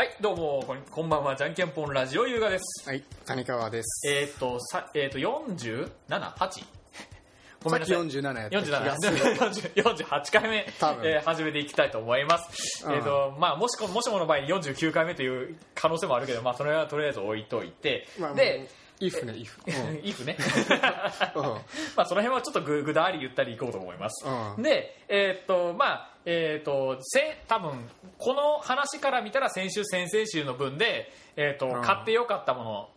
[0.00, 2.88] はい、どうも、こんこんばんは、じゃんけんぽんラジオ優雅です。
[2.88, 4.08] はい、谷川です。
[4.08, 6.64] えーっと、さえーっと、47?8?
[7.62, 7.96] ごめんな さい。
[7.98, 9.18] 47やった気がする。
[9.74, 10.56] 47 48回目、
[11.04, 12.86] えー始めていきたいと思います。
[12.86, 18.70] うんえーっと、まあ、もしこ、もしもの場合に49回目という可能性もあるけど、まあ、それはとりあえず置いといて、まあ、で、、
[19.00, 19.58] if ね、if。
[19.66, 20.36] うんいいふね。
[21.34, 21.44] うん
[21.96, 24.26] まあ、その辺はちょっとぐぐだり言ったりいこうと思います。
[24.26, 32.90] うんで、えーっと、まあ、えーっと、せ、多分、この話から見たら先週、先々週の分で、えーっと、うん買ってよかったもの、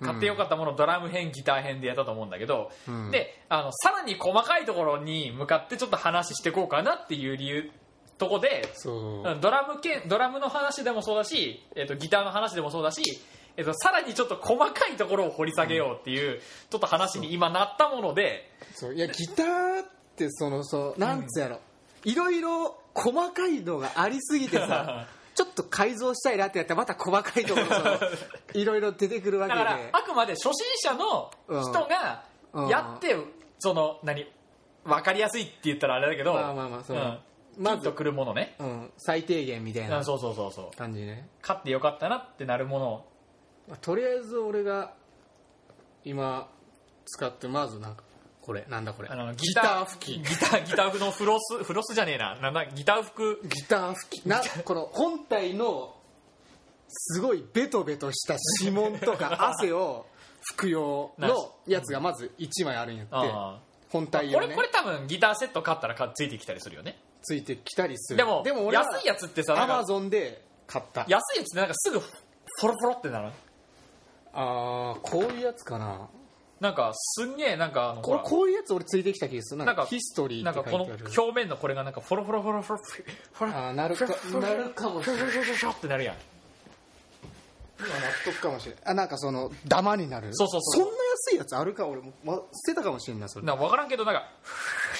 [0.00, 7.70] 買ってよかったもの、ドラム編、ギター編でやったと思うんだけど、うんで、あの、さらに細かいところに向かってちょっと話していこうかなっていう理由、
[8.18, 9.22] とこで、そう。
[9.22, 13.02] うんドラム系ドラムの話でもそうだし、えー、とギターの話でもそうだし、
[13.56, 21.60] えー、とさらにちょっと細かいところを掘り下げようっていう、ちょっと話に今なったもので、そういや、ギターって、その、そう、なんつうやろ。
[22.04, 28.00] いろいろ細かいのがありすぎてさ、 ちょっと改造したいなってやったら、また細かいところが
[28.54, 29.58] いろいろ出てくるわけで。
[29.58, 32.68] だからあくまで初心者の人がうん。
[32.68, 33.16] やって、
[33.58, 34.26] その何
[34.84, 37.18] 分かりやすいって言ったらあれだけど、まあまあまあそのうん。
[37.58, 40.76] まずくるものね、うん、最低限みたいなうんそうそうそうそう。
[40.76, 41.28] 感じね。
[41.42, 43.04] 買ってよかったなってなるもの
[43.80, 44.92] とりあえず俺が
[46.04, 46.48] 今
[47.04, 48.02] 使ってまずなんか
[48.40, 49.08] これなんだこれ。
[49.08, 50.12] あのギター拭き。
[50.18, 52.36] ギターギター服のフロスフロスじゃねえな。
[52.36, 54.28] なんだギター服ギター拭き。
[54.28, 55.96] なこの本体の
[56.88, 60.06] すごいベトベトした指紋とか 汗を
[60.54, 63.12] 拭く用のやつがまず1枚あるんやって。
[63.14, 64.46] あ本ー体用ね。
[64.46, 67.00] これこれ多分ギターセット買ったらかついてきたりするよね。
[67.22, 68.16] ついてきたりする。
[68.16, 71.04] でもでも安いやつってさなアマゾンで買った。
[71.08, 73.32] 安いやつってなんかすぐフォロフォロってなる
[74.36, 76.08] ああこういうやつかな。
[76.60, 78.20] なんかすんげえなんかあのほら。
[78.20, 79.58] これこういうやつ俺ついてきた気がする。
[79.58, 82.82] なんなんかかヒストリーってなんかこの書いてある表面のこれがなんかフォロフォロフォロフォロ
[83.32, 86.16] フォロあーなるかなるかもしれないフォロフォロフォロってなるやん
[87.78, 87.94] 今納
[88.24, 94.30] 得かもしれないあなんかそのダマになるそうそうそうそんな安いやつあるか俺も、ま、捨てたかもしれんないそれな分からんけどなんか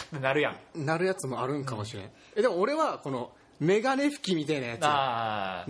[0.07, 4.81] ってなるやんなるやつもあるんかもしれん、えでも俺はこのメガネ拭きみたいなやつ。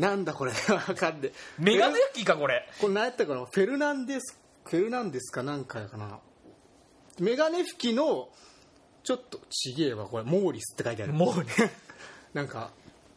[0.01, 0.53] なんだこれ。
[0.53, 2.69] わかんでメガネ拭きかこれ。
[2.81, 3.45] これ何やったかな？
[3.45, 6.19] フェルナンデスフェルナンデスかなんかやかな。
[7.21, 8.29] メガネ拭きの
[9.05, 10.25] ちょっとちげえわこれ。
[10.25, 11.13] モーリスって書いてある。
[11.13, 11.45] もうね
[12.35, 12.71] なんか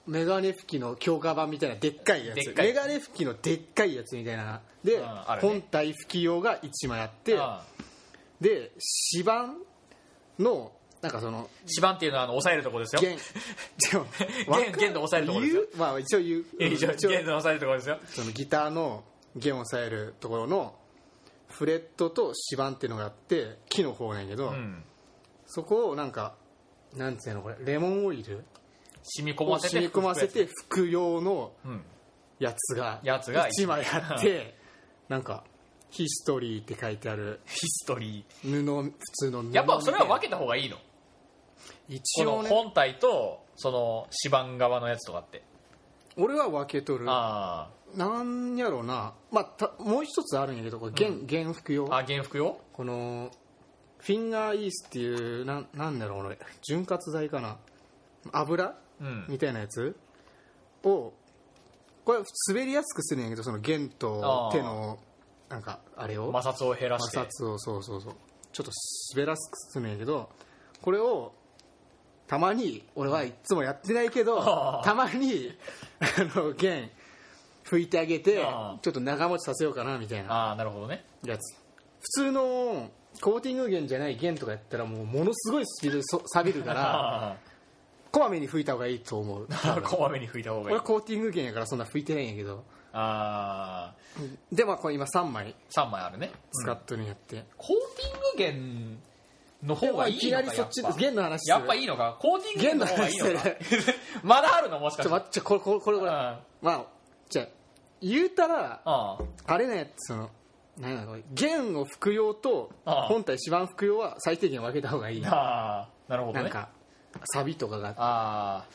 [0.05, 2.53] メガネ拭きの強化版みたいなでっかいやつ。
[2.55, 4.61] メガネ拭きのでっかいやつみたいな。
[4.83, 5.07] で、うんね。
[5.41, 7.63] 本体拭き用が1枚あってあ
[8.39, 8.71] で
[9.13, 9.53] 指板
[10.37, 10.71] の
[11.01, 13.01] なんかそのー指板っていうのはあの押さえるとこですよ。
[13.01, 13.17] 弦。
[14.47, 15.63] 弦弦で押さえるところですよ。
[15.77, 16.45] まあ一応言う。
[16.59, 17.09] え一応一応。
[17.09, 17.99] 弦で押さえるところですよ。
[18.07, 19.03] そのギターの
[19.35, 20.75] 弦を押さえるところの
[21.47, 24.83] フレットと指板っていうのがあって木の方なんやけど、うん。
[25.45, 26.35] そこをなんか
[26.95, 28.43] なんつうのこれレモンオイル？
[29.01, 31.83] 染み込をませて染み込ませて拭く用のうん。
[32.39, 33.85] やつがやつが1枚。
[33.85, 34.55] あって
[35.07, 35.43] なんか
[35.91, 37.41] 「ヒストリー」って書いてある。
[37.45, 39.47] ヒストリ布普通の布。
[39.49, 40.77] ーやっぱそれは分けけた方がいいの？
[41.89, 42.49] 一応ね。
[42.49, 45.43] 本体とその指板側のやつとかって。
[46.15, 47.05] 俺は分けとる。
[47.07, 51.87] あなんやろうな、まあ、たもう一つあるんやけどこれ弦,、弦服用。
[51.87, 52.59] ーあ原服用？
[52.71, 53.31] この
[53.97, 57.57] フィンガーイースっていうなんなんだろう俺潤滑剤かな。
[58.31, 58.75] 油？
[59.01, 59.25] うん。
[59.27, 59.95] みたいなやつ？
[60.83, 61.13] を
[62.05, 62.19] これ
[62.49, 64.99] 滑りやすくするんやけどその弦と手の
[65.49, 66.31] なんかあれを。
[66.31, 67.17] 摩擦を減らして。
[67.17, 68.15] 摩擦をそうそうそう。
[68.51, 68.71] ちょっと
[69.15, 70.29] 滑らすくするんやけど
[70.81, 71.33] これを
[72.29, 75.51] たまに俺はいつもやってないけどたまに
[75.99, 76.91] あの弦
[77.65, 80.31] 拭いてあげてちょっと長持ちさせようかなみたいな。
[80.31, 81.03] ああなるほどね。
[81.25, 81.55] やつ。
[81.99, 82.91] 普通の
[83.21, 87.37] コーティング弦じゃない弦とかやったらもうものすごいスピード錆びるからあ
[88.11, 89.47] こまめに拭いた方がいいと思う。
[89.49, 90.67] あ こまめに拭いた方がいい。
[90.67, 92.63] 俺はコーティング弦やからそんな拭いてないんやけど。
[92.93, 93.95] ああ。
[94.51, 96.31] でまあこれ今3枚3枚あるね。
[96.51, 97.77] 使っとるんやって、コー
[98.37, 98.61] ティング
[98.93, 98.99] 弦
[99.63, 102.17] の方がいいいきなりそっちのか弦の話やっぱいいのか。
[102.19, 103.45] コーティング弦の方がいいのか。
[104.23, 105.09] まだあるのもしかして。
[105.09, 105.99] ちょ待ってこれこれこれ。
[105.99, 106.39] これあ。
[106.61, 106.85] まあ
[107.29, 107.47] じゃあ
[108.01, 109.57] 言うたらああ。
[109.57, 110.29] れねその
[110.77, 115.25] 何やろ弦を拭く用と本体指板拭く用は最低限分けた方がいい。
[115.25, 116.43] ああなるほどね。
[116.43, 116.69] なんか
[117.33, 118.65] サビとかがあっあ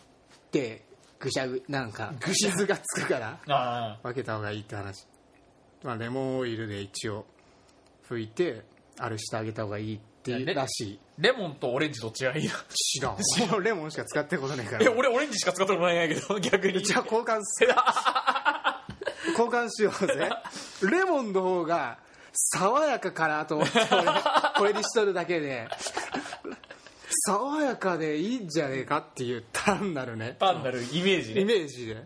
[0.51, 0.85] て
[1.19, 5.07] ぐしゃぐなんかぐしゃ傷がつくから分けた方がいいって話、
[5.83, 7.25] まあ、レモンオイルで一応
[8.09, 8.63] 拭いて
[8.99, 10.99] あれしてあげた方がいいってらしい。
[11.19, 13.17] レモンとオレンジどっちがいいの知らん
[13.55, 14.85] 俺レモンしか使ってることないから。
[14.85, 16.83] え俺オレンジしか使ったことないんやけど 逆に。
[16.83, 17.65] じゃあ交換す
[19.31, 20.31] 交換しようぜ。
[20.91, 21.99] レモンの方が
[22.33, 24.05] 爽やかかなと思って俺
[24.57, 25.69] これにしとるだけで。
[27.27, 30.37] 爽やかでいいんじゃねえかっていう単なるね。
[30.39, 31.41] 単なるイメージね。
[31.43, 32.05] イメージで。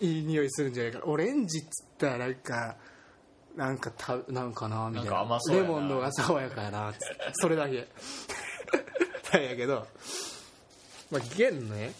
[0.00, 0.98] いい匂いするんじゃないか。
[1.00, 2.76] なオレンジっつったらなんか
[3.56, 5.38] なんかたなんかなみたいな。
[5.50, 6.92] レモンの方が爽やかやな。
[7.34, 7.86] それだけ。
[9.32, 9.86] なんやけど。
[11.10, 11.92] まあゲンね。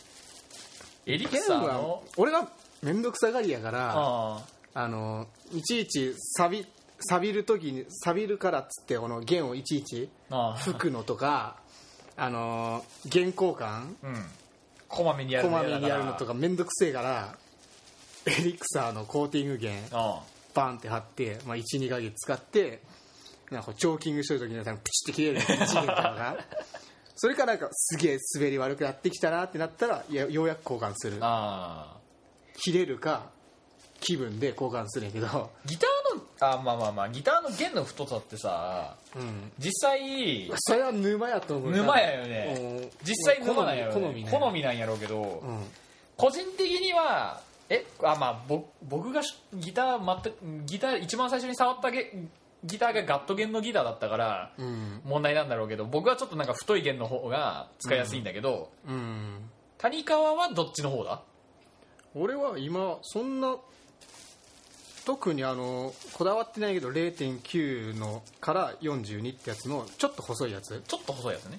[1.06, 2.48] エリクサーの俺が
[2.82, 4.42] 面倒くさがりやからあ
[4.74, 4.88] あ。
[4.88, 6.66] のいちいち錆び
[7.00, 10.08] 錆びる時に錆びるからっつってこの弦をいちいち
[10.58, 11.56] 吹くのとか
[12.16, 13.94] あの弦交換。
[14.02, 14.26] うん。
[14.88, 17.34] こまめにやるこまめにやるのとかかめんどくせえから
[18.26, 19.82] エリクサーのコーティング弦。
[19.90, 20.22] あ
[20.54, 22.82] バンって貼って、まあ、12ヶ月使って
[23.50, 25.40] なんかチョーキングしてる時には多分プチって切れる。
[25.40, 26.36] 1弦とかが。
[27.14, 31.20] それからなんかすげえ滑り悪くなってきたなってなったらようやく交換する。
[32.56, 33.30] 切れるか
[34.00, 41.76] 気分で交換するんやけど、ギターのあまあまあまあギターの弦の太さってさうん、実際それは沼やと思うな。
[41.76, 42.56] 沼やよね。
[42.58, 42.90] うん。
[43.04, 45.64] 実際沼なんやろ好みね好みなんやろうけど、うん。
[46.16, 52.12] 個人的にはえあまあぼ僕がしギター全くギター一番最初に触ったゲ
[52.64, 55.00] ギターがガット弦のギターだったからうん。
[55.04, 59.50] 問題なんだろうけど僕はちょっとなんか太い弦の方が使いやすいんだけど、うん。
[59.78, 61.22] 谷川はどっちの方だ？
[62.14, 63.56] 俺は今そんな
[65.04, 70.80] 特にあのこだわってないけど0.9のから42ってやつのちょっと細いやつ。
[70.86, 71.58] ちょっと細いやつね。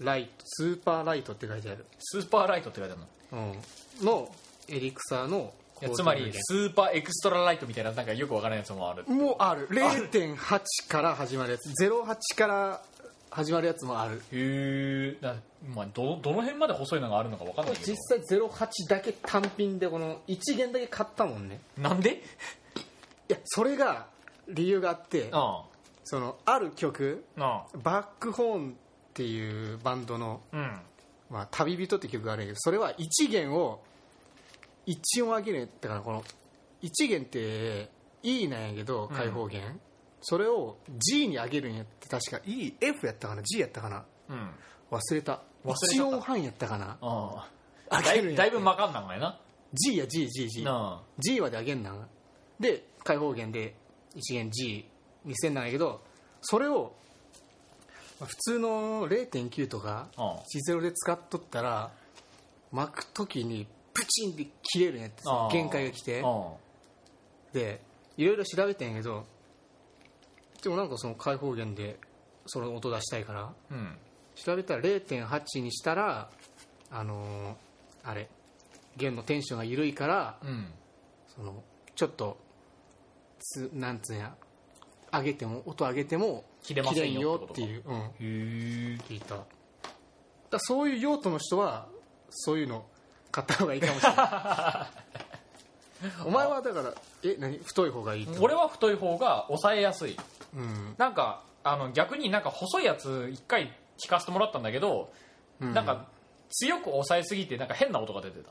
[0.00, 3.54] light。super light って書いてある、 super light って書いてあるの？
[4.00, 4.28] うん、の
[4.68, 9.04] エリクサーのいやつまり super extra light みたいななんかよくわからないやつもある。
[9.08, 9.68] もうある。
[9.68, 11.84] 0.8から始まるやつ。
[11.84, 12.82] 08から
[13.30, 14.22] 始まるやつもある。
[14.30, 15.36] へえ、
[15.74, 17.92] まあ、どどの辺まで細いのがあるのかわかんないけど。
[17.92, 21.60] 実際08だけ単品でこの1弦だけ買ったもんね。
[21.76, 22.22] なんで？
[23.28, 24.06] いやそれが
[24.48, 25.64] 理由があってあ
[26.04, 27.78] そのある曲ああ。
[27.82, 28.72] バックホーンっ
[29.14, 30.80] ていうバンドのあうん
[31.30, 33.80] 「まあ、旅人」って曲があるんやけどそれは1弦を
[34.86, 36.24] 1音上げるんやったからこの
[36.82, 37.90] 1弦って
[38.22, 39.80] E なんやけど開放弦、
[40.20, 44.04] それを G に上げるんやって確か EF やったかな G やったかな。
[44.28, 44.50] うん。
[44.90, 45.40] 忘れた。
[45.64, 46.16] 忘れちゃ1った。
[46.16, 46.96] 音半やったかな。
[47.00, 47.48] あ
[47.90, 48.02] あ。
[48.02, 49.38] だいだいぶまかんなんかやな。
[49.74, 52.08] G や GGG な G まで上げんなん。
[52.60, 53.74] で開放弦で
[54.14, 54.84] 1弦 G
[55.24, 56.02] にせんなんやけど
[56.42, 56.94] それを
[58.20, 60.42] まあ普通の0.9とかああ。
[60.68, 61.90] 10で使っとったら
[62.70, 65.22] 巻く時にプチンって切れるんやって
[65.52, 66.22] 限界が来て。
[66.24, 66.52] あ
[67.52, 67.80] で
[68.16, 69.26] いろいろ調べてんやけど
[70.62, 71.98] でもなんかその開放弦で
[72.46, 73.96] その音出したいからうん。
[74.34, 76.30] 調べたら0.8にしたら
[76.90, 78.28] あのーあれ
[78.96, 80.66] 弦のテンションが緩いからうん。
[81.28, 81.62] その
[81.94, 82.38] ちょっと
[83.38, 84.34] つなんつうんや
[85.12, 89.36] 上げても音上げても切れませんよっていう、うん、聞いた。
[90.50, 91.88] だそういう用途の人は
[92.30, 92.86] そういうの
[93.32, 96.12] 買った方がいいかもしれない。
[96.26, 96.92] お前はだから
[97.24, 97.58] え何？
[97.58, 100.16] 太い方がいいって俺は太い方が抑えやすい。
[100.54, 103.72] うん、なんかあの逆になんか細いやつ一回
[104.04, 105.12] 聞かせてもらったんだけど、
[105.60, 106.06] うん、なんか
[106.50, 108.50] 強く抑えすぎてなんか変な音が出てた。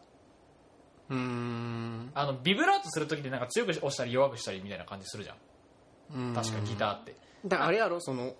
[1.10, 2.12] うーん。
[2.16, 5.36] あのビブラートする時ってなんか強く押したり弱くしたりみたいな感じするじゃん。
[6.16, 6.34] うん。
[6.34, 7.16] 確かギターって。
[7.46, 8.34] だからあれやろその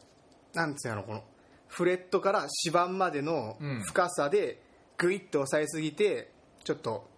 [0.54, 1.24] なんつうんやろこの
[1.68, 3.84] フレットから指板までのうん。
[3.84, 4.62] 深さで
[5.02, 6.30] グイッと押さえすぎて
[6.64, 7.10] ちょっと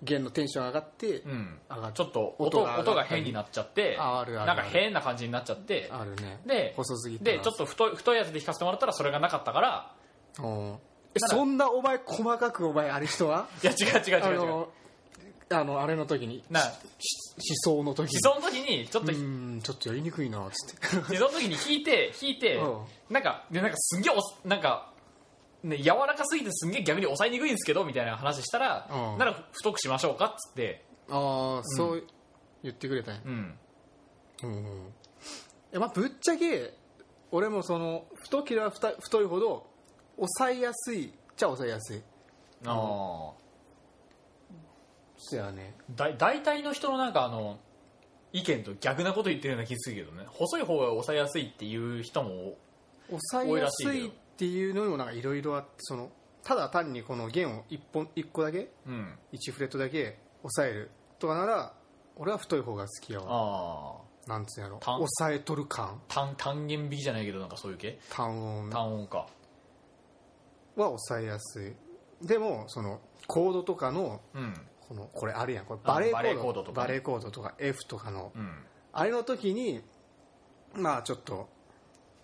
[0.00, 1.58] 弦のテンション上がって、うん。
[1.68, 4.22] 上がっちょっと音音が変になっちゃってな
[4.54, 6.40] んか変な感じになっちゃってあるね。
[6.46, 9.92] で細すぎてでちょっと太い太いやつで弾かせてもらったらそれがなかったから
[11.16, 13.48] そんなお前細かくお前あれ人は？
[13.62, 14.46] いや違う違うあ違う違う。
[14.46, 14.68] の
[15.50, 16.66] あのあれの時になし
[17.66, 18.20] 思想の時に。
[18.20, 21.12] その時にちょっとうーんちょっとやりにくいなっつって。
[21.12, 22.64] でその時に弾いて弾いてう。
[22.64, 24.91] んなんかでなんかすんげえなんか
[25.62, 29.18] ね柔らかすぎてすんげえ逆に抑えにくいんですけどみたいな話したらうん。
[29.18, 30.84] なら太くしましょうかっつって。
[31.10, 32.06] ああそう
[32.62, 33.20] 言ってくれたんや。
[33.24, 33.58] うん。
[34.44, 34.54] うん
[35.72, 36.74] いやまあぶっちゃけ
[37.30, 39.66] 俺もその太ければ太い太いほど
[40.16, 42.02] 抑えやすいっちゃ抑えやすい。
[42.66, 43.42] ああ
[45.16, 45.74] そやね。
[45.94, 47.58] だ大体の人のなんかあの
[48.32, 50.24] 意見と逆なこと言ってるような気がするけどね。
[50.28, 52.56] 細い方が抑えやすいっていう人も
[53.08, 56.10] 抑えやすいっていうのにもなんかいろいろあってその
[56.42, 59.18] ただ単にこの弦を一本一個だけうん。
[59.32, 61.72] 1フレットだけ抑えるとかなら
[62.16, 63.26] 俺は太い方が好きやわ。
[63.28, 64.28] ああ。
[64.28, 64.78] なんつうんやろ。
[64.78, 64.94] 単。
[64.96, 66.00] 抑えとる感。
[66.08, 67.98] 単単元引きじゃないけどなんかそういう系？
[68.10, 68.66] 単音。
[68.66, 69.26] は単音か。
[70.76, 71.74] 抑えやすい。
[72.26, 74.54] でもそのコードとかのうん。
[74.88, 75.64] このこれあるやん。
[75.64, 76.86] これバレーコードとかね。
[76.86, 78.32] バレーコードとか F とかの。
[78.34, 78.64] うん。
[78.92, 79.80] あれの時に
[80.74, 81.48] まあちょっと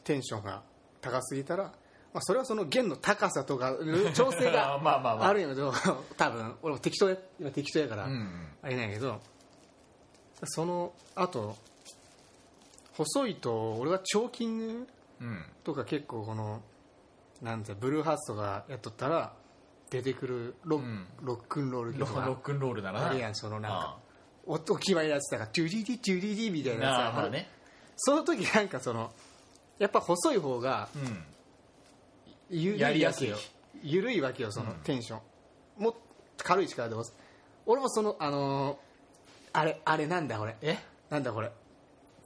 [0.04, 0.62] テンションが
[1.00, 1.72] 高すぎたら
[2.18, 3.76] まあ、それはその弦の高さとか
[4.12, 5.72] 調整が まあるんやけど
[6.18, 9.20] 多分俺も適当や今適当やから、うんあれなんやけど
[10.44, 11.56] そのあと
[12.94, 14.88] 細いと俺はチョーキン
[15.62, 16.60] とか結構この
[17.40, 19.32] なんてブルーハーツとかやっとったら
[19.90, 21.06] 出てくるロ,、うん。
[21.22, 23.06] ロックンロールロ曲がロックンロールだな。
[23.06, 23.98] あるやんそのなんかあ
[24.44, 27.48] 音決まりやつだからトゥリディトゥリディみたいなやつあまあね。
[27.96, 29.12] その時なんかその
[29.78, 31.24] やっぱ細い方がうん
[32.50, 33.48] ゆやりやすいわけよ
[33.82, 34.76] 緩いわけよそのうん。
[34.78, 35.18] テンショ
[35.78, 35.92] ン、もっ
[36.36, 37.14] と軽い力で押す。
[37.66, 38.76] 俺もそのあのー
[39.52, 40.56] あれあれなんだこれ。
[40.62, 40.78] え？
[41.10, 41.50] なんだこれ。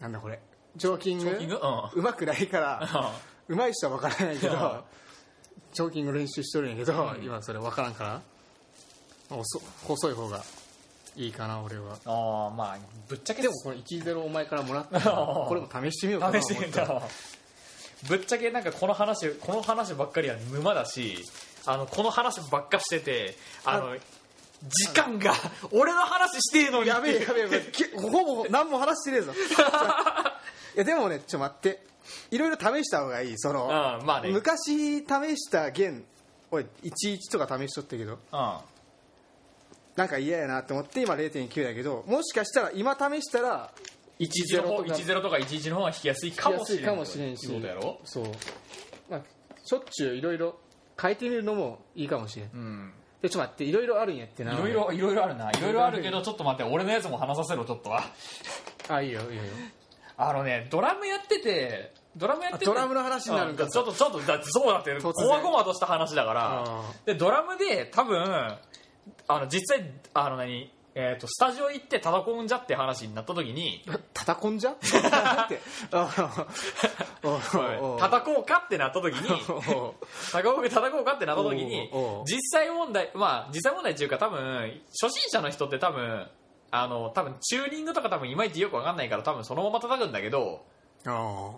[0.00, 0.40] なんだこれ。
[0.78, 1.30] チョーキング？
[1.30, 2.00] うん。
[2.00, 3.14] うまくないからあ
[3.48, 4.58] うまい人は分からないけうん。
[4.58, 4.84] ど
[5.72, 7.24] チョーキング練習しとるんやけど、うん。
[7.24, 8.20] 今それ分からんから。
[9.28, 10.42] 細細い方が
[11.16, 11.96] いいかな俺は。
[12.04, 17.02] あーまあぶっちゃけでもこれ1-0お前からもらった これも試してみようかな試してみ思ったた
[18.08, 21.24] ぶっちゃけなんかこの話この話ばっかりは沼だし
[21.66, 23.96] あのこの話ばっかしててあの
[24.68, 25.34] 時間が
[25.72, 26.88] 俺の話してえのに。
[26.88, 27.60] やべえやべえやべえ。
[27.72, 29.32] きほぼ何も話してねえぞ。
[30.76, 31.82] いやでもねちょっと待って。
[32.30, 34.28] いろいろ試した方がいいその、うんまあね。
[34.28, 35.04] うん昔試
[35.36, 36.04] した弦
[36.50, 38.18] 俺11とか試しとったけど。
[39.96, 43.70] なんか嫌やなって思って今0.9だけどもしかしたら今試したら
[44.20, 47.98] 10の方とか10とか11の方が弾きやすいかもしれんかもしれんしそうだやろ？
[48.04, 48.24] そう、
[49.10, 49.22] まあ、
[49.64, 50.58] しょっちゅういろいろ
[51.00, 52.50] 変えてみるのもいいかもしれん。
[52.52, 52.92] うん。
[53.20, 54.52] でちょっと待っていろいろあるんやってな。
[54.52, 58.04] いろいろいろいろあるないろいろあるけどちょっと待って俺のやつも話させろちょっとは。
[58.88, 59.42] あいいよいいよ。
[60.16, 62.64] あのねドラムやっててドラムやってて。
[62.66, 63.64] あドラムの話になるんか。
[63.64, 66.64] うちょっとちょっとだってそうだってこまごまとした話だから。
[66.64, 68.58] あでドラムで多分あ
[69.28, 70.70] の実際あの何？
[70.94, 73.82] えー、とスタジオ行って叩こんじゃって話になった時に
[74.12, 74.72] 叩こんじゃ？
[74.76, 74.76] っ
[75.48, 75.60] て。
[77.98, 79.94] 叩こうかってなった時にお
[80.32, 81.90] 叩こう叩こうかってなった時に
[82.26, 86.28] 実際問題まあ実際問題っていうか多分初心者の人って多分
[86.70, 90.64] あの多分チューニングとか多分いまいちよくわかんないから多分そのまま叩くんだけど
[91.06, 91.52] あ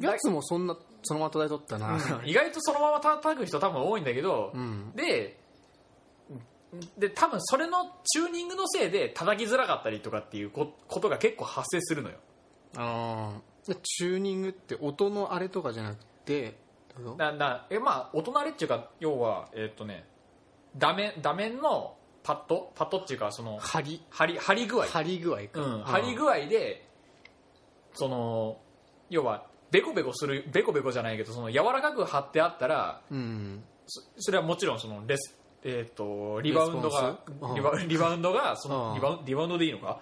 [0.00, 1.98] やつもそんなそのまま叩いとったな。
[2.24, 4.90] 意外とそのまま叩く人多分多いんだけど、うん。
[4.96, 5.38] で
[6.98, 12.16] で多分それのチューニングのせいで叩きづらかったりとかっていうこことが結構発生するのよ。
[12.76, 16.56] ああでチューニングって音のあれとかじゃなくて
[17.16, 20.04] だだえまあお隣っていうか要はえっとね
[20.78, 22.72] 画面画面のパッド？
[22.74, 24.86] パッドっていうかその張り張り張り具合。
[24.86, 26.88] 張り具合か、うん、張り具合で
[27.94, 28.58] その
[29.10, 33.62] 要はベコベコするベコベコじゃないけどその柔らかく張ってあったらうん。
[33.86, 37.18] そそれはもちろんそのレスえー、とリバウンドが
[37.54, 38.74] リバリバウンドがそうん。
[38.74, 40.00] のリバウンリバウンドでいいのか？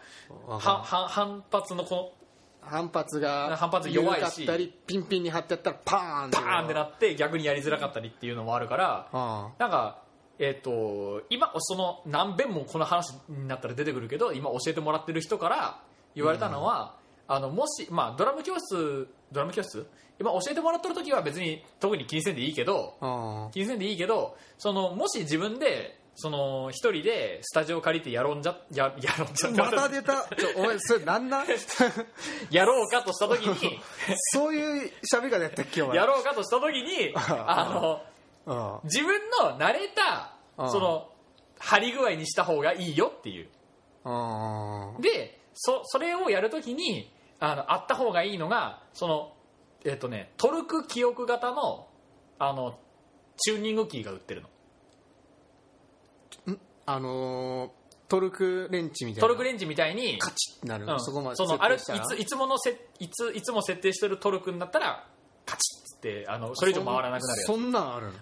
[0.48, 2.14] あはは反発のこ
[2.60, 4.40] 反発が反発弱いし。
[4.40, 10.02] 緩かったりピンピンに張ってやったらパーンってのバーンってなって逆にやりづらかったりっていうのもあるからあなんか
[10.38, 15.80] えっ、と今その何遍もこの話になったら出てくるけど今教えてもらってる人から
[16.16, 16.96] 言われたのは、
[17.28, 19.86] あのもし、まあ、ドラム教室ドラム教室？
[20.20, 22.94] 今教えてもらってる時は別に特に気にせんでいいけど
[23.52, 30.28] 気にせんでいいけどそのもし自分でその一人でスタジオ借りてやろんじゃややろんじゃ また出た。
[30.36, 31.46] ちょお前それなんなん？
[32.50, 33.80] やろうかとした時に
[34.34, 35.96] そういう喋り方やったっけお前？
[35.96, 38.02] やろうかとした時にあの
[38.46, 40.34] あ自分の慣れた
[40.68, 41.08] その
[41.58, 43.48] 張り具合にした方がいいよっていう。
[45.00, 49.32] でそそれをやるときにあのあった方がいいのがその
[49.84, 51.86] えっ、とねトルク記憶型の
[52.38, 52.78] あの
[53.36, 54.48] チューニングキーが売ってるの。
[56.86, 57.70] あのー
[58.08, 59.22] トルクレンチみたいな？
[59.22, 61.00] トルクレンジみたいにカチッなる、うん。
[61.00, 65.06] そこまでそのあるいついつものせいついつも設定してるトルクになったら
[65.46, 68.12] カチッつってあのそれ以上回らなくなるやそんそんなんあるの？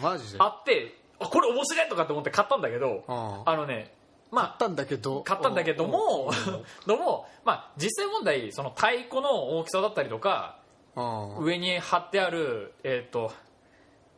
[0.00, 0.38] マジで？
[0.38, 3.42] つあってあこれ面白いとかって思って買ったんだけどあ。
[3.46, 3.92] あのね
[4.32, 5.22] まあ買ったんだけど。
[5.22, 6.64] 買ったんだけどもうん。
[6.88, 10.58] ども、まあ、実際問題その太鼓の大きさだったりとか
[10.96, 13.32] あ上に貼ってある、えーと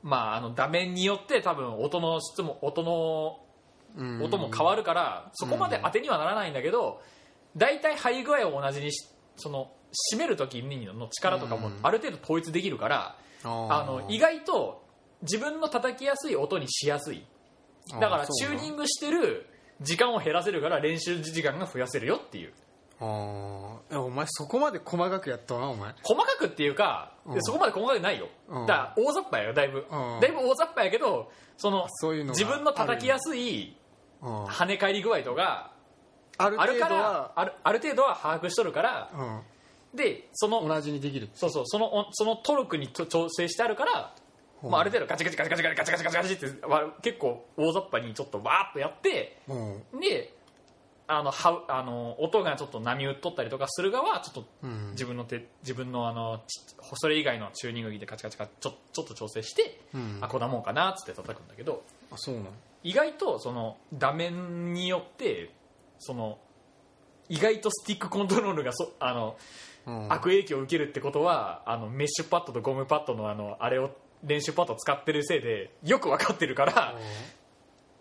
[0.02, 3.40] まあ、あの画面によって多分音の質も音の
[3.96, 4.22] うん。
[4.22, 7.00] 音も変わるから、そこまで当てにはならないんだけど
[7.56, 9.70] 大体張り具合を同じにしその
[10.12, 11.78] 締める時の力とかもうん。
[11.82, 14.84] ある程度統一できるから、ああの意外と
[15.22, 17.24] 自分の叩きやすい音にしやすい。
[18.00, 19.46] だからチューニンググしてる
[19.84, 22.52] 時間を減らせるから練習時間が増やせるよっていう。
[23.00, 25.92] ああお前そこまで細かくやったなお前。
[26.02, 27.42] 細かくっていうか、うん。
[27.42, 28.66] そこまで細かくないよ、うん。
[28.66, 30.20] だから大雑把やよだいぶ、うん。
[30.20, 33.76] だいぶ大雑把やけどそのそういうのが自分の叩きやすい
[34.22, 34.44] うん。
[34.44, 35.72] 跳ね返り具合とか
[36.38, 39.10] あるあるから程度はあるある程度は把握しとるから
[39.94, 44.23] でそのうん同じにできるそうそうそのおそのトルクにと調整してあるからうん
[44.62, 50.00] まあ、ある程度ガチガチガチガチガチガチガチガチガチってわ結構大雑把にちょっとわーっとやってうん。
[50.00, 50.34] で
[51.06, 54.90] あのはうあの音がちょっと波打っとったりとかする側はちょっとうん。
[54.92, 56.60] 自分の手自分のあのち
[56.94, 60.18] それ以外のチューニング機でカチカチカチちょちょっと調整して、うん。
[60.22, 62.46] あこんなもんかなっつって叩くんだけどあそうなの
[62.82, 65.50] 意外とその画面によって
[65.98, 66.38] その
[67.28, 69.36] 意外とスティックコントロールがそあの、
[69.86, 70.12] うん。
[70.12, 73.90] 悪影響を受けるってことはあのメッシュパッドとゴムパッドのあのあれを
[74.24, 76.94] 練習パッドを使ってるせいでよく分かってるから、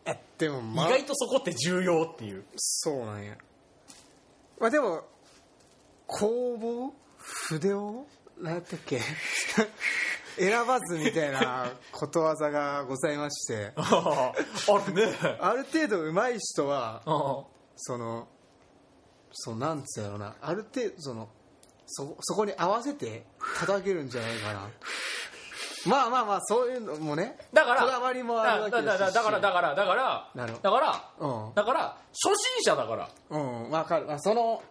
[0.06, 2.44] えでも、ま意外とそこって重要っていう。
[2.56, 3.38] そうなんや。
[4.60, 5.04] まあでも
[6.08, 6.94] 工房？
[7.18, 8.06] 筆を？
[8.40, 9.00] 何やったっけ？
[10.36, 13.72] 選ばずみたいなことわざがございまして。
[13.78, 14.34] あ
[14.88, 15.38] るね。
[15.40, 17.46] ある程度上手い人はうん。
[17.76, 18.28] その
[19.32, 20.36] そうなんつうやろうな。
[20.42, 21.30] ある程度その
[21.86, 23.26] そそこに合わせて
[23.60, 24.70] 叩けるんじゃないかな
[25.90, 31.54] まあまあまあそういうのもねだからこだわりもあるわけだだだだからだからだからなるほだからうん。
[31.54, 34.64] だから初心者だから、うんわかる、まあ、その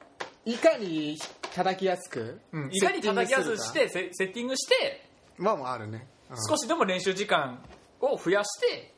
[0.45, 1.19] いかに
[1.55, 2.41] 叩きやすく、
[2.71, 6.37] いかに叩きやすくしてセセッティングしてまあまああるね、うん。
[6.49, 7.63] 少しでも練習時間
[8.01, 8.93] を増やして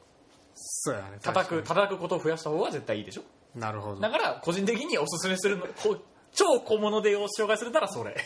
[0.55, 3.23] そうやね叩く確か叩くことを増やした方が絶対いいでしょ？
[3.55, 4.01] になるほど。
[4.01, 6.01] だから個人的におすすめするのこう
[6.33, 8.17] 超小物でを紹介するならそれ。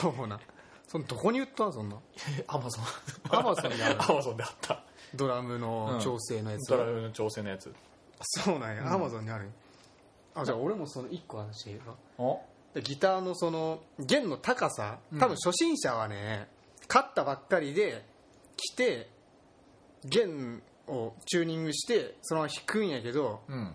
[0.00, 0.38] そうな
[0.90, 1.66] そのどこに売った？
[1.66, 1.96] のそんな。
[2.48, 2.84] アマゾン
[3.28, 4.02] Amazon にある。
[4.02, 4.82] アマゾンであった。
[5.14, 7.72] ドラムの調整のやつ、ドラムの調整のやつ。
[8.22, 9.48] そうなんや、アマゾンにある。
[10.34, 12.40] あじゃあ俺もその1個話していいかお？
[12.74, 16.48] でギターのその弦の高さ多分初心者はね
[16.86, 18.04] 買ったばっかりで
[18.56, 19.10] 来て
[20.04, 23.74] 弦をチューニングしてそのまま弾くんやけどうん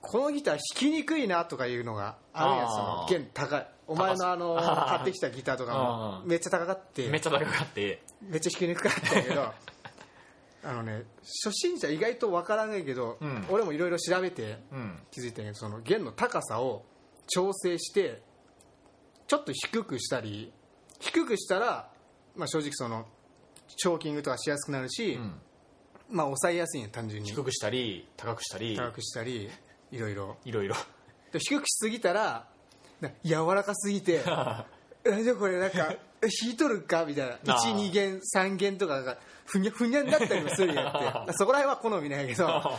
[0.00, 2.76] このギター弾きにくいなとかいうのがあるんやあーそ
[3.14, 3.68] の弦高い。
[3.86, 4.54] お前のあの
[4.88, 7.08] 買ってきたギターとかもめっちゃ高かって。
[7.08, 8.02] めっちゃ高かって。
[8.22, 9.52] めっちゃ弾きにくかったけど
[10.64, 13.46] あのね初心者意外とわからないけど、うん。
[13.48, 15.02] 俺もいろいろ調べてうん。
[15.10, 16.84] 気づいたけどその弦の高さを
[17.26, 18.22] 調整して
[19.26, 20.52] ちょっと低くしたり
[21.00, 21.90] 低くしたら、
[22.36, 23.06] まあ、正直その
[23.76, 25.40] チョーキングとかしやすくなるし、うん。
[26.10, 27.30] まあ抑えやすいんや単純に。
[27.30, 28.76] 低くしたり高くしたり。
[28.76, 29.50] 高くしたり
[29.90, 30.74] いろいろいろいろ
[31.32, 32.46] で低くしすぎたら
[33.00, 34.22] な柔らかすぎて
[35.04, 37.54] えじゃあこれなんか え弾いとるかみたいな。
[37.54, 37.60] あ。
[37.60, 40.88] ー12弦3弦とかがふにゃふにゃになったりもするんや
[41.24, 41.32] って。
[41.38, 42.78] そこら辺は好みなんやけどま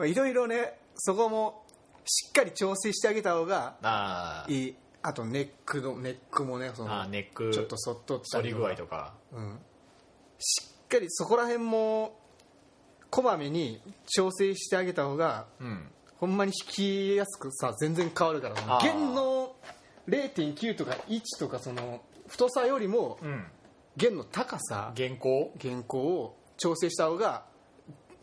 [0.00, 1.64] あいろいろねそこも
[2.04, 4.46] しっかり調整してあげた方があ。
[4.48, 4.76] ーいい。
[5.02, 9.14] あとネックのネックもねそのあーネックちょっとそっとったり具合とか。
[9.32, 9.58] うん、
[10.38, 12.18] しっかりそこら辺も
[13.10, 15.90] こまめに調整してあげた方がうん
[16.24, 18.82] ほんまに弾きやすくさ全然変わるからあー。
[18.82, 19.54] 弦の
[20.08, 23.44] 0.9とか1とかその太さよりもうん。
[23.96, 27.44] 弦の高さ原稿弦高を調整した方が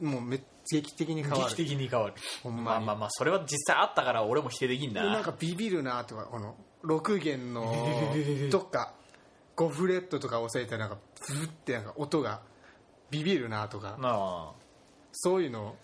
[0.02, 1.44] もうめ劇的に変わる。
[1.44, 2.14] 劇的に変わる。
[2.44, 2.64] ほんまに。
[2.64, 7.72] まあまあまあそれは実際あったから俺も否定できんだでなんかビビるなとかこの6弦の
[8.52, 8.94] とか
[9.56, 12.42] 5フレットとか押さえたらなんかブーってなんか音が
[13.12, 14.52] ビビるなとかあ
[15.12, 15.76] そういうのを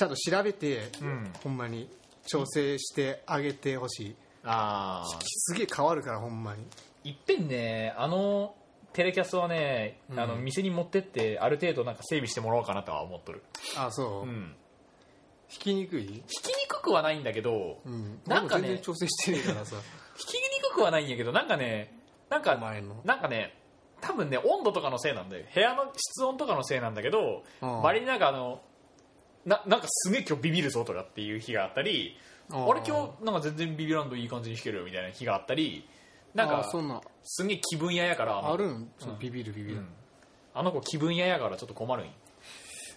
[0.00, 1.30] ちゃんと調べて、うん。
[1.44, 1.86] ほんまに
[2.26, 4.16] 調整してあげてほしい。
[4.44, 6.64] ああすげえ変わるからほんまに。
[7.04, 8.54] いっぺんねあの
[8.94, 10.18] テレキャスはね、うん。
[10.18, 13.42] あの店に持ってってある程度なんか整備してもらおうかなとは思っとる、
[13.76, 14.54] あそう、弾うん、
[15.50, 19.76] きにくい、弾きにくくはないんだけど、うん、なんかね調整してねえからさ。
[19.76, 19.82] 弾
[20.16, 21.94] きにくくはないんやけどなんかね
[22.30, 23.02] なんおか前の。
[23.04, 23.54] なんかね
[24.00, 25.44] 多分ね温度とかのせいなんだよ。
[25.54, 27.82] 部屋の室温とかのせいなんだけどうん。
[27.82, 28.62] 割になんかあの
[29.44, 32.16] ななんかすげえ今日ビビるぞとかっていう日があったり
[32.50, 32.64] あー。
[32.66, 35.88] 俺今日なんか全然ビビらんといい感じに弾けるよみたいな日があったり
[36.34, 37.00] なんかあそんな。
[37.24, 38.90] すんげえ気分屋やからのあるん？
[38.98, 39.88] そのビビるビビる、うん。
[40.54, 42.12] あの子気分屋やからちょっと困るんよ。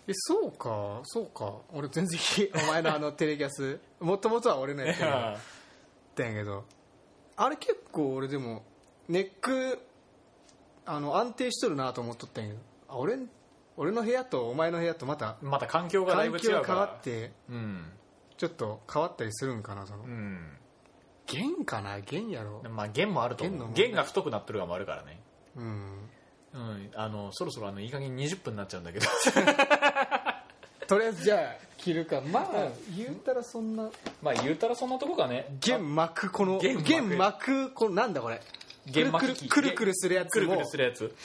[0.08, 0.99] えそうか。
[1.03, 1.53] そうか。
[1.73, 2.19] 俺全然
[2.67, 3.79] お前のあのテレキャス。
[3.99, 5.36] もともとは俺のやつや。
[5.39, 5.39] っ
[6.13, 6.65] たんやけど。
[7.38, 8.63] あれ結構俺でも
[9.08, 9.79] ネック
[10.86, 12.62] あの安定しとるなと思っとったんやけど。
[12.89, 13.17] あ俺
[13.78, 16.80] 俺の部屋とお前の部屋とまたまた環境がだいぶ違うから。
[16.80, 17.86] わってうん。
[18.38, 20.04] ちょっと変わったりするんかなその。
[20.04, 20.58] うん。
[21.26, 22.62] 弦かな弦やろ。
[22.70, 23.58] まあ弦もあると思う。
[23.58, 23.86] 弦の問題。
[23.88, 25.20] 弦が太くなってる側もあるからね。
[25.56, 25.64] うん。
[26.54, 26.92] うん。
[26.96, 29.06] あのそろそろあのいい加減20分になっちゃうんだけど。
[30.88, 32.22] とりあえずじゃあ切るか。
[32.22, 33.90] まあ言うたらそんな。
[34.22, 35.48] まあ言うたらそんなとこかね。
[35.60, 36.88] 弦巻くこの弦巻く。
[36.90, 38.42] 弦巻くこのなんだこれ。
[38.92, 41.16] くるくるくるくるするやつくるくもるするやつ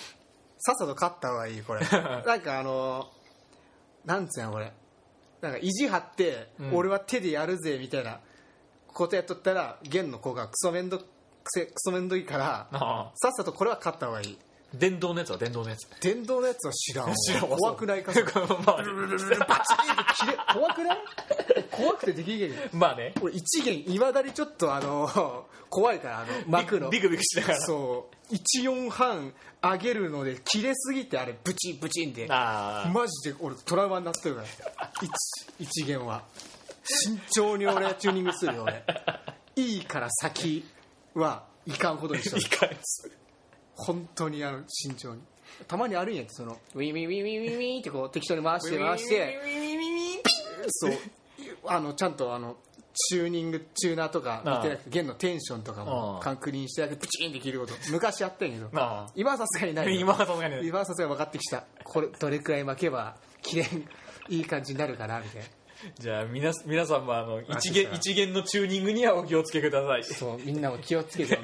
[0.59, 1.81] さっさと買った方がいいこれ。
[2.27, 3.11] なんかあの
[4.05, 4.73] なんつうのこれ。
[5.41, 6.75] なんか意地張って、うん。
[6.77, 8.21] 俺は手でやるぜみたいな
[8.89, 11.05] ことやっとったら弦の子がクソめんどく
[11.47, 14.39] せクソめんどいからあさっさとこれは買った方がいい。
[14.75, 15.89] 電動のやつは電動のやつ。
[16.03, 17.15] 電動のやつは知らん
[17.57, 18.13] 怖くないか
[20.53, 20.99] 怖くない？
[21.79, 23.15] 怖くてできんけんまあね。
[23.21, 26.91] 俺一元いまだにちょっとあの 怖いからあの巻くの。
[26.91, 27.61] ビクビクしながら。
[27.61, 28.35] そう。
[28.35, 32.27] 14半上げるので切れすぎてあれブチンブチンで。
[32.27, 34.93] マジで俺トラウマになってるから。
[35.03, 35.11] 一
[35.59, 36.25] 一元は。
[36.85, 38.85] 慎重に俺はチューニングするよ俺。
[39.57, 40.65] いいから先
[41.15, 43.11] はいかんことにしといるかんす
[43.75, 45.23] 本当にあの慎重に。
[45.67, 49.39] たまにあるんやってそのウィンウィンウィンウィンウィンウィンってこう適当に回して回して。
[50.69, 50.93] そう
[51.69, 52.57] あのちゃんとあの
[52.95, 58.69] チューニングチューナーとか見てなくて弦のテンションとかもうん確認してだけプチンって切ること昔やったんやけど。
[58.73, 59.13] まあ。
[59.15, 60.01] 今はさすがにないよ。
[60.01, 61.65] 今はさすがに今はさすがに分かってきた。
[61.85, 63.87] これどれくらい巻けば綺麗に
[64.29, 65.49] いい感じになるかなみたいな。
[65.97, 70.05] じゃあ皆皆さんもあの一あ弦一弦のチューニングにはお気をつけください。
[70.05, 71.39] そうみんなも気をつけて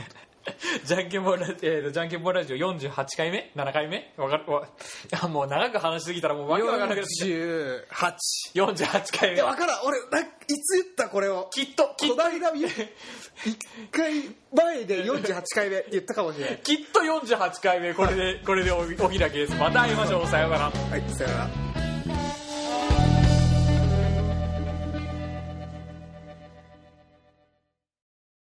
[0.85, 4.13] じゃんけんぽんラジオ、えーと、じゃんけんぽんラジオ48回目 ?7 回目？
[4.17, 4.53] わかる？
[4.53, 4.69] わ
[5.23, 8.17] あもう長く話しすぎたらもうわけわからなくなってき48た
[8.55, 9.35] 48回目。
[9.37, 9.81] いや分からん。
[9.85, 11.49] 俺ないつ言ったこれを？
[11.53, 12.89] きっときっことの間1
[13.91, 16.57] 回前で48回目って言ったかもしれない。
[16.65, 19.55] きっと48回目これでこれでおお開きです。
[19.55, 20.27] また会いましょう。
[20.27, 20.65] さようなら。
[20.65, 21.74] はいさよなら